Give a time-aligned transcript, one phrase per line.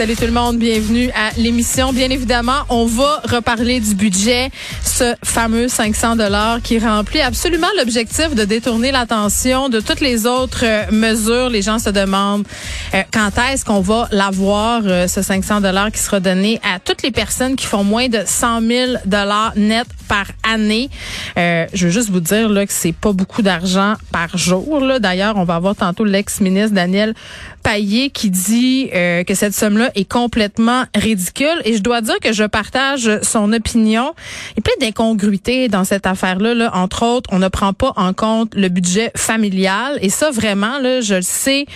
[0.00, 1.92] Salut tout le monde, bienvenue à l'émission.
[1.92, 4.50] Bien évidemment, on va reparler du budget,
[4.82, 10.64] ce fameux 500 dollars qui remplit absolument l'objectif de détourner l'attention de toutes les autres
[10.64, 11.50] euh, mesures.
[11.50, 12.46] Les gens se demandent
[12.94, 17.02] euh, quand est-ce qu'on va l'avoir, euh, ce 500 dollars qui sera donné à toutes
[17.02, 20.88] les personnes qui font moins de 100 000 dollars net par année?
[21.36, 24.82] je veux juste vous dire là que c'est pas beaucoup d'argent par jour.
[24.98, 27.14] D'ailleurs, on va avoir tantôt l'ex-ministre Daniel
[27.62, 31.60] Payet qui dit que cette somme-là est complètement ridicule.
[31.64, 34.14] Et je dois dire que je partage son opinion.
[34.52, 36.54] Il y a plein d'incongruités dans cette affaire-là.
[36.54, 36.70] Là.
[36.74, 39.98] Entre autres, on ne prend pas en compte le budget familial.
[40.02, 41.66] Et ça, vraiment, là, je le sais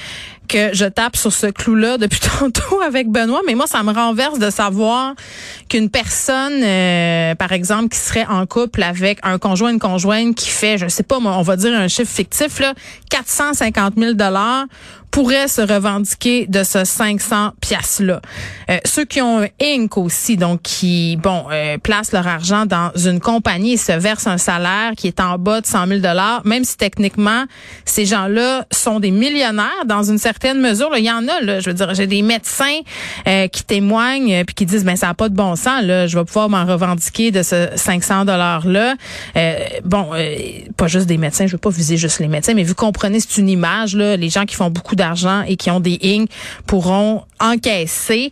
[0.48, 4.39] que je tape sur ce clou-là depuis tantôt avec Benoît, mais moi, ça me renverse
[4.39, 5.15] de savoir
[5.69, 10.48] qu'une personne, euh, par exemple, qui serait en couple avec un conjoint, une conjointe qui
[10.48, 12.75] fait, je sais pas, on va dire un chiffre fictif, là,
[13.11, 14.67] 450 000 dollars
[15.15, 18.20] pourrait se revendiquer de ce 500 pièces là.
[18.69, 22.91] Euh, ceux qui ont un Inc aussi, donc qui bon euh, placent leur argent dans
[22.97, 26.42] une compagnie et se versent un salaire qui est en bas de 100 000 dollars,
[26.45, 27.45] même si techniquement
[27.84, 30.91] ces gens-là sont des millionnaires dans une certaine mesure.
[30.97, 32.81] il y en a là, je veux dire, j'ai des médecins
[33.27, 36.19] euh, qui témoignent puis qui disent ben ça a pas de bon sens là, je
[36.19, 38.95] vais pouvoir m'en revendiquer de ce 500 dollars là.
[39.85, 40.11] bon,
[40.77, 43.41] pas juste des médecins, je veux pas viser juste les médecins, mais vous comprenez c'est
[43.41, 46.27] une image là, les gens qui font beaucoup d'argent et qui ont des ignes
[46.67, 48.31] pourront encaisser.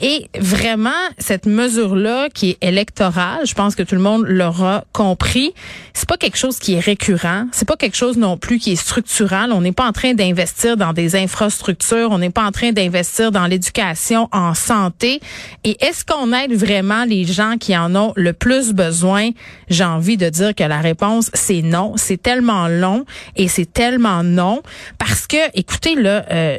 [0.00, 5.52] Et vraiment, cette mesure-là qui est électorale, je pense que tout le monde l'aura compris,
[5.92, 8.76] c'est pas quelque chose qui est récurrent, c'est pas quelque chose non plus qui est
[8.76, 9.52] structural.
[9.52, 13.30] On n'est pas en train d'investir dans des infrastructures, on n'est pas en train d'investir
[13.30, 15.20] dans l'éducation, en santé.
[15.62, 19.30] Et est-ce qu'on aide vraiment les gens qui en ont le plus besoin?
[19.68, 21.94] J'ai envie de dire que la réponse, c'est non.
[21.96, 23.04] C'est tellement long
[23.36, 24.62] et c'est tellement non
[24.98, 26.58] parce que, écoutez, là, euh,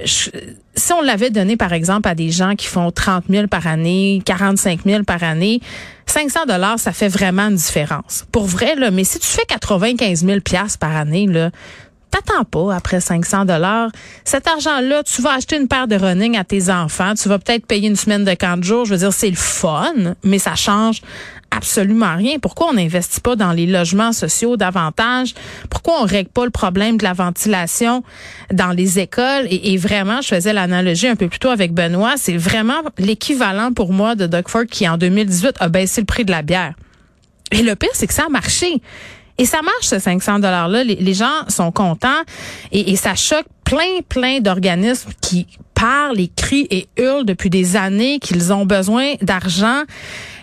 [0.76, 4.22] si on l'avait donné, par exemple, à des gens qui font 30 000 par année,
[4.26, 5.62] 45 000 par année,
[6.06, 8.26] 500 dollars, ça fait vraiment une différence.
[8.32, 10.40] Pour vrai, là, mais si tu fais 95 000
[10.80, 11.52] par année, là,
[12.12, 13.90] t'attends pas après 500 dollars.
[14.24, 17.14] Cet argent-là, tu vas acheter une paire de running à tes enfants.
[17.16, 18.86] Tu vas peut-être payer une semaine de camp de jour.
[18.86, 21.02] Je veux dire, c'est le fun, mais ça change
[21.56, 22.40] absolument rien.
[22.40, 25.34] Pourquoi on n'investit pas dans les logements sociaux davantage?
[25.70, 28.04] Pourquoi on règle pas le problème de la ventilation
[28.52, 29.48] dans les écoles?
[29.50, 33.94] Et, vraiment, je faisais l'analogie un peu plus tôt avec Benoît, c'est vraiment l'équivalent pour
[33.94, 36.74] moi de Doug Ford qui, en 2018, a baissé le prix de la bière.
[37.52, 38.82] Et le pire, c'est que ça a marché.
[39.38, 40.84] Et ça marche, ce 500 $-là.
[40.84, 42.22] Les, gens sont contents
[42.72, 47.76] et, et ça choque plein, plein d'organismes qui parlent et crient et hurlent depuis des
[47.76, 49.84] années qu'ils ont besoin d'argent.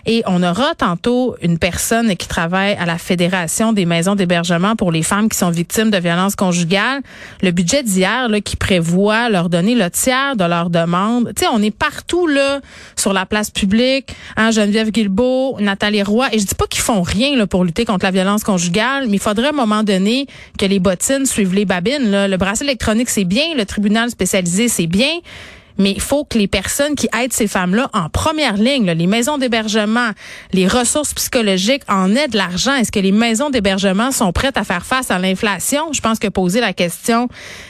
[0.05, 4.91] Et on aura tantôt une personne qui travaille à la Fédération des maisons d'hébergement pour
[4.91, 7.01] les femmes qui sont victimes de violences conjugales.
[7.41, 11.31] Le budget d'hier qui prévoit leur donner le tiers de leur demande.
[11.35, 12.59] Tu sais, on est partout là
[12.97, 14.13] sur la place publique.
[14.35, 16.27] Hein, Geneviève Guilbeault, Nathalie Roy.
[16.33, 19.17] Et je dis pas qu'ils font rien là, pour lutter contre la violence conjugale, mais
[19.17, 20.27] il faudrait à un moment donné
[20.59, 22.27] que les bottines suivent les babines.
[22.27, 23.55] Le bracelet électronique, c'est bien.
[23.55, 25.19] Le tribunal spécialisé, c'est bien.
[25.77, 29.37] Mais il faut que les personnes qui aident ces femmes-là en première ligne, les maisons
[29.37, 30.11] d'hébergement,
[30.51, 32.75] les ressources psychologiques, en aient de l'argent.
[32.75, 35.91] Est-ce que les maisons d'hébergement sont prêtes à faire face à l'inflation?
[35.93, 37.27] Je pense que poser la question,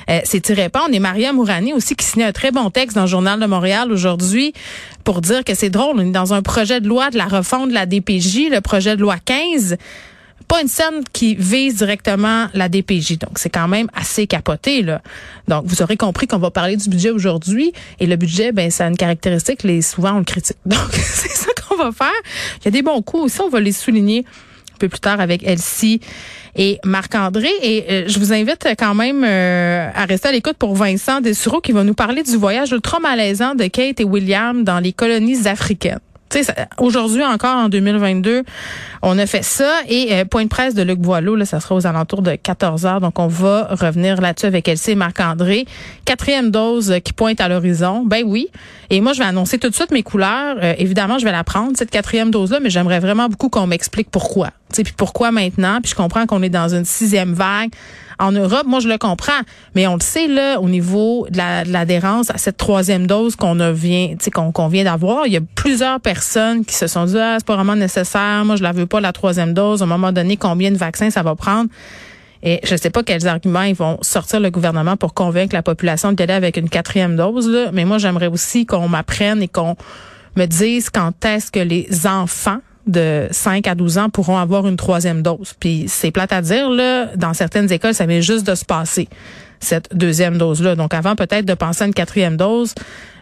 [0.10, 0.90] euh, c'est y répondre.
[0.94, 3.92] Et Maria Mourani aussi qui signe un très bon texte dans le Journal de Montréal
[3.92, 4.54] aujourd'hui
[5.04, 5.96] pour dire que c'est drôle.
[5.98, 8.96] On est dans un projet de loi de la refonte de la DPJ, le projet
[8.96, 9.78] de loi 15
[10.48, 13.18] pas une scène qui vise directement la DPJ.
[13.18, 15.02] Donc, c'est quand même assez capoté, là.
[15.48, 17.74] Donc, vous aurez compris qu'on va parler du budget aujourd'hui.
[18.00, 20.58] Et le budget, ben, ça a une caractéristique, les, souvent, on le critique.
[20.66, 22.12] Donc, c'est ça qu'on va faire.
[22.62, 24.26] Il y a des bons coups aussi, on va les souligner
[24.74, 26.02] un peu plus tard avec Elsie
[26.56, 27.50] et Marc-André.
[27.62, 31.62] Et euh, je vous invite quand même euh, à rester à l'écoute pour Vincent Dessureau
[31.62, 35.48] qui va nous parler du voyage ultra malaisant de Kate et William dans les colonies
[35.48, 36.00] africaines.
[36.78, 38.44] Aujourd'hui encore en 2022,
[39.02, 41.76] on a fait ça et euh, point de presse de Luc Boileau, là, ça sera
[41.76, 43.02] aux alentours de 14 heures.
[43.02, 45.66] Donc on va revenir là-dessus avec Elsie et Marc-André.
[46.06, 48.04] Quatrième dose qui pointe à l'horizon.
[48.06, 48.48] Ben oui.
[48.90, 50.58] Et moi je vais annoncer tout de suite mes couleurs.
[50.62, 54.10] Euh, évidemment, je vais la prendre cette quatrième dose-là, mais j'aimerais vraiment beaucoup qu'on m'explique
[54.10, 54.52] pourquoi.
[54.82, 55.80] Puis pourquoi maintenant?
[55.82, 57.70] Puis je comprends qu'on est dans une sixième vague
[58.20, 59.42] en Europe, moi je le comprends,
[59.76, 64.16] mais on le sait là au niveau de l'adhérence à cette troisième dose qu'on vient,
[64.34, 67.56] qu'on vient d'avoir, il y a plusieurs personnes qui se sont dit ah c'est pas
[67.56, 69.82] vraiment nécessaire, moi je la veux pas la troisième dose.
[69.82, 71.70] À un moment donné, combien de vaccins ça va prendre?
[72.44, 75.64] Et je ne sais pas quels arguments ils vont sortir le gouvernement pour convaincre la
[75.64, 77.48] population d'y aller avec une quatrième dose.
[77.48, 77.70] Là.
[77.72, 79.78] Mais moi, j'aimerais aussi qu'on m'apprenne et qu'on
[80.36, 84.76] me dise quand est-ce que les enfants de 5 à 12 ans pourront avoir une
[84.76, 85.54] troisième dose.
[85.60, 89.08] Puis c'est plate à dire, là, dans certaines écoles, ça vient juste de se passer,
[89.60, 90.76] cette deuxième dose-là.
[90.76, 92.74] Donc avant peut-être de penser à une quatrième dose,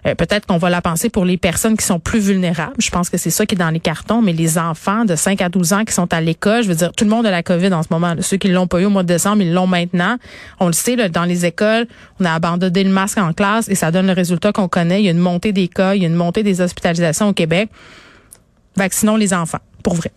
[0.08, 2.74] euh, peut-être qu'on va la penser pour les personnes qui sont plus vulnérables.
[2.80, 5.42] Je pense que c'est ça qui est dans les cartons, mais les enfants de 5
[5.42, 7.44] à 12 ans qui sont à l'école, je veux dire, tout le monde a la
[7.44, 8.16] COVID en ce moment.
[8.20, 10.18] Ceux qui l'ont pas eu au mois de décembre, ils l'ont maintenant.
[10.60, 11.86] On le sait, là, dans les écoles,
[12.20, 15.02] on a abandonné le masque en classe et ça donne le résultat qu'on connaît.
[15.02, 17.34] Il y a une montée des cas, il y a une montée des hospitalisations au
[17.34, 17.70] Québec.
[18.76, 20.12] Vaccinons les enfants, pour vrai.